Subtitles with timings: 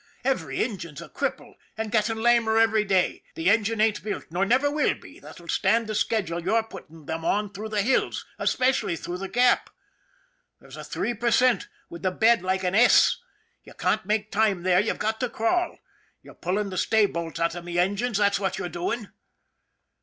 [0.25, 3.21] Every engine's a cripple, and getting lamer every day.
[3.35, 7.23] The engine ain't built, nor never will be, that'll stand the schedule you're putting them
[7.23, 9.69] on through the hills, especially through the Gap.
[10.59, 13.19] That's a three per cent, with the bed like an S.
[13.63, 15.77] You can't make time there; you've got to crawl.
[16.23, 19.09] You're pulling the stay bolts out of my engines, that's what you're doing."